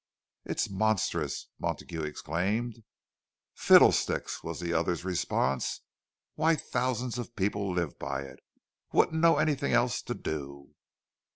[0.45, 2.81] "It's monstrous!" Montague exclaimed.
[3.53, 5.81] "Fiddlesticks!" was the other's response.
[6.33, 10.73] "Why, thousands of people live by it—wouldn't know anything else to do."